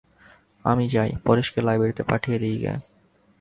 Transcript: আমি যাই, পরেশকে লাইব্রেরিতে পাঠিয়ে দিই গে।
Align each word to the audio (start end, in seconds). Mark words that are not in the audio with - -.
আমি 0.65 0.85
যাই, 0.87 1.11
পরেশকে 1.25 1.59
লাইব্রেরিতে 1.61 2.03
পাঠিয়ে 2.03 2.37
দিই 2.39 2.57
গে। 2.61 2.73